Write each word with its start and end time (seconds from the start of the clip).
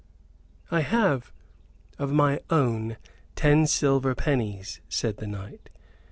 "I 0.71 0.79
have, 0.81 1.31
of 1.99 2.11
my 2.11 2.39
own, 2.49 2.97
ten 3.35 3.67
silver 3.67 4.15
pennies," 4.15 4.81
said 4.89 5.17
the 5.17 5.27
knight. 5.27 5.69